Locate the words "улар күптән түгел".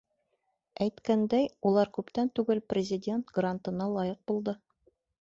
1.71-2.65